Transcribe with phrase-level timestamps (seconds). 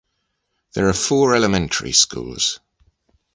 [0.73, 2.59] There are four elementary schools.